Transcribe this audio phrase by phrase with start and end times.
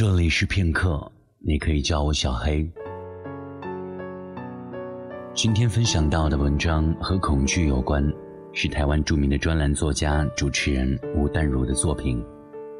[0.00, 2.66] 这里是片刻，你可以叫我小黑。
[5.34, 8.02] 今天分享到的文章和恐惧有关，
[8.54, 12.24] 是台湾著名的专栏作家、主持人吴淡如的作品，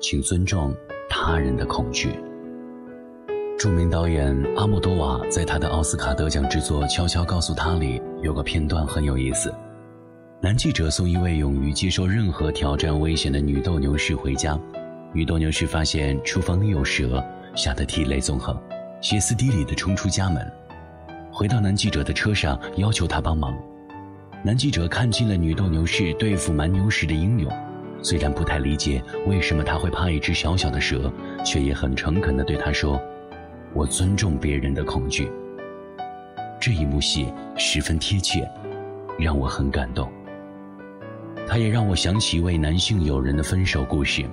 [0.00, 0.74] 请尊重
[1.10, 2.08] 他人的恐惧。
[3.58, 9.54] 著名导演阿莫多瓦在他的奥斯卡得奖之作《悄悄告诉他》里有个片段很有意思：
[10.40, 14.58] 男记者送一位勇于接受任何挑战危险的女斗牛士回家。
[15.12, 17.22] 女斗牛士发现厨房里有蛇，
[17.56, 18.56] 吓得涕泪纵横，
[19.00, 20.48] 歇斯底里地冲出家门，
[21.32, 23.58] 回到男记者的车上，要求他帮忙。
[24.44, 27.52] 男记者看清了女斗牛士对付蛮牛时的英勇，
[28.02, 31.12] 虽然不太理解为什么他会怕一只小小的蛇，
[31.44, 33.00] 却也很诚恳地对他说
[33.74, 35.28] ：“我尊重别人的恐惧。”
[36.60, 38.48] 这一幕戏十分贴切，
[39.18, 40.08] 让我很感动。
[41.48, 44.24] 他也让我想起一位男性友人的分手故事。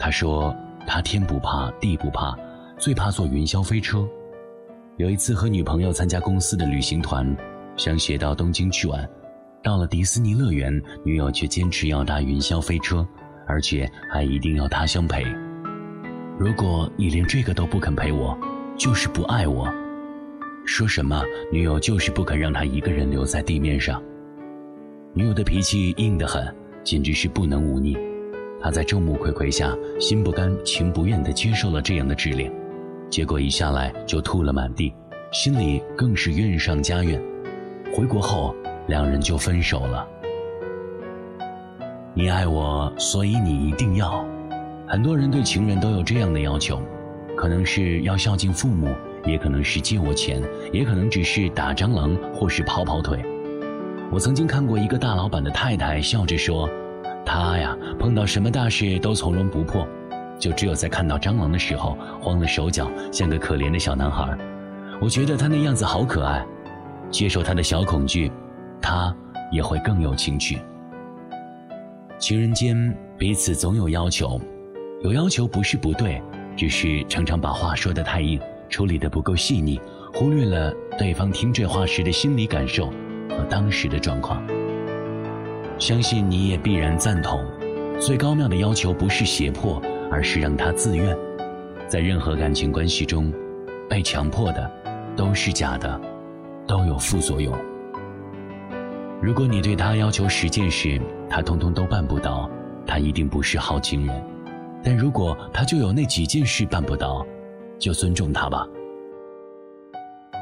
[0.00, 0.56] 他说
[0.88, 2.34] ：“他天不怕地不怕，
[2.78, 4.08] 最怕坐云霄飞车。
[4.96, 7.36] 有一次和女朋友参加公司的旅行团，
[7.76, 9.06] 想写到东京去玩，
[9.62, 13.06] 到了迪士尼乐园，女友却坚持要搭云霄飞车，
[13.46, 15.22] 而且还一定要他相陪。
[16.38, 18.34] 如果你连这个都不肯陪我，
[18.78, 19.68] 就是不爱我。
[20.64, 24.02] 说什么女友就是不肯让他一个人留在地面上。
[25.12, 26.42] 女友的脾气硬得很，
[26.82, 27.98] 简直是不能忤逆。”
[28.62, 32.52] 他在众目睽睽下，心不甘情不愿地接受了这样的指令，
[33.08, 34.92] 结果一下来就吐了满地，
[35.32, 37.20] 心里更是怨上加怨。
[37.94, 38.54] 回国后，
[38.86, 40.06] 两人就分手了。
[42.12, 44.24] 你爱我，所以你一定要。
[44.86, 46.82] 很多人对情人都有这样的要求，
[47.36, 48.94] 可能是要孝敬父母，
[49.24, 53.18] 也可能是借我钱，也可能只是打蟑螂或是跑跑腿。
[54.12, 56.68] 我曾经看过一个大老板的太太笑着说。
[57.24, 59.86] 他呀，碰到什么大事都从容不迫，
[60.38, 64.36] 就只有在看到蟑螂的时候慌了手脚，像个可怜的小男孩。
[65.00, 66.44] 我觉得他那样子好可爱，
[67.10, 68.30] 接受他的小恐惧，
[68.80, 69.14] 他
[69.50, 70.58] 也会更有情趣。
[72.18, 74.40] 情人间彼此总有要求，
[75.02, 76.20] 有要求不是不对，
[76.56, 79.80] 只是常常把话说得太硬，处理得不够细腻，
[80.12, 82.90] 忽略了对方听这话时的心理感受
[83.30, 84.42] 和当时的状况。
[85.80, 87.42] 相信你也必然赞同，
[87.98, 89.80] 最高妙的要求不是胁迫，
[90.12, 91.16] 而是让他自愿。
[91.88, 93.32] 在任何感情关系中，
[93.88, 94.70] 被强迫的
[95.16, 95.98] 都是假的，
[96.66, 97.56] 都有副作用。
[99.22, 102.48] 如果你对他要求十件事，他通通都办不到，
[102.86, 104.22] 他一定不是好情人。
[104.84, 107.26] 但如果他就有那几件事办不到，
[107.78, 108.68] 就尊重他吧。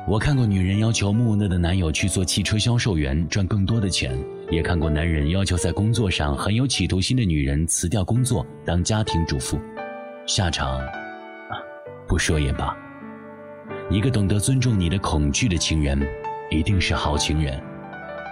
[0.09, 4.19] 我看过女人要求木讷的男友去做汽车销售员，赚更多的钱。
[4.51, 9.61] 也看过男人要求在工作上很有企图心的女人辞掉工作当家庭主妇，
[10.27, 10.81] 下场，
[12.07, 12.75] 不说也罢。
[13.91, 16.01] 一个懂得尊重你的恐惧的情人，
[16.51, 17.63] 一定是好情人，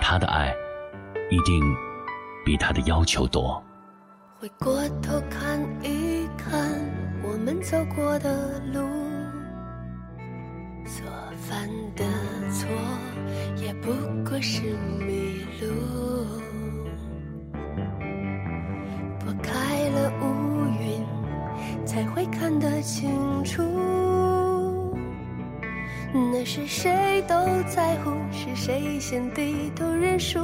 [0.00, 0.54] 他的爱，
[1.30, 1.62] 一定
[2.46, 3.62] 比他的要求多。
[4.38, 6.78] 回过头看一看
[7.22, 8.80] 我们走过的路，
[10.86, 11.04] 所
[11.42, 12.04] 犯的
[12.50, 12.68] 错
[13.62, 13.92] 也不
[14.28, 14.62] 过是
[14.98, 16.05] 迷路。
[26.12, 27.34] 那是谁都
[27.66, 30.38] 在乎，是谁先低头认输。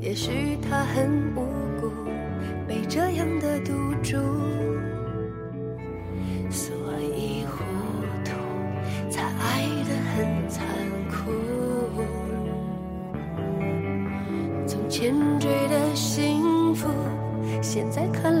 [0.00, 1.44] 也许他很无
[1.80, 1.90] 辜，
[2.66, 4.16] 被这样的赌注，
[6.50, 7.64] 所以糊
[8.24, 8.32] 涂，
[9.10, 10.66] 才爱得很残
[11.10, 11.32] 酷。
[14.66, 16.88] 从前追的幸福。
[17.60, 18.31] 现在看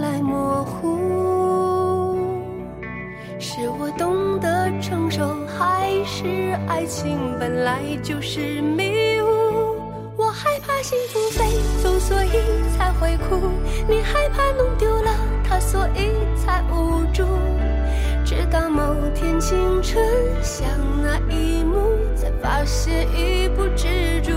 [6.68, 9.76] 爱情本来就是迷雾？
[10.16, 11.44] 我害怕幸福飞
[11.82, 12.30] 走，所以
[12.76, 13.50] 才会哭。
[13.88, 15.10] 你害怕弄丢了
[15.48, 17.24] 它，所以才无助。
[18.24, 20.02] 直到某天清晨，
[20.42, 20.66] 想
[21.02, 24.32] 那一幕，才发现已不知足。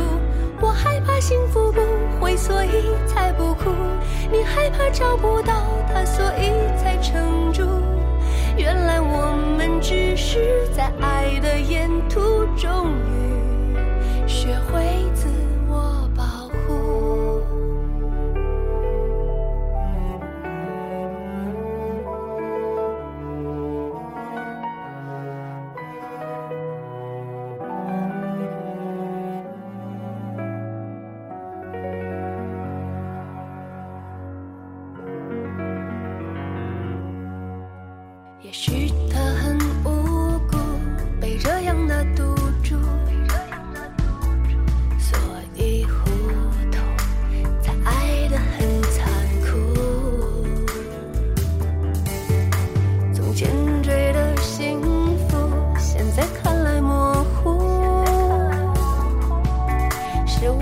[0.60, 1.82] 我害怕幸福不
[2.20, 3.72] 会，所以才不哭。
[4.32, 5.54] 你害怕找不到
[5.94, 7.64] 他，所以才撑住。
[8.58, 13.25] 原来我们只是在爱的沿途，中遇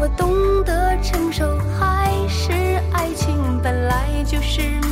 [0.04, 2.52] 我懂得承受，还是
[2.92, 4.83] 爱情本来就是。